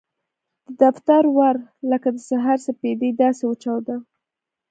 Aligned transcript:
د 0.65 0.69
دفتر 0.81 1.23
ور 1.37 1.55
لکه 1.91 2.09
د 2.13 2.17
سهار 2.29 2.57
سپېدې 2.67 3.09
داسې 3.21 3.43
وچاوده. 3.47 3.95